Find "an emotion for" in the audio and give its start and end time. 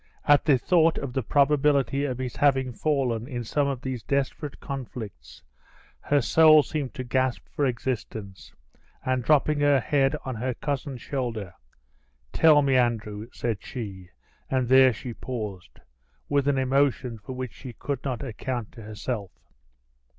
16.47-17.33